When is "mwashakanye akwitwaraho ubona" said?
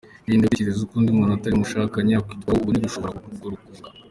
1.61-2.85